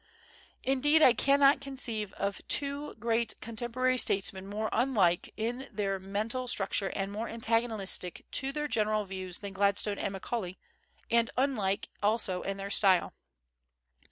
[0.63, 6.87] Indeed, I cannot conceive of two great contemporary statesmen more unlike in their mental structure
[6.95, 10.57] and more antagonistic in their general views than Gladstone and Macaulay,
[11.11, 13.13] and unlike also in their style.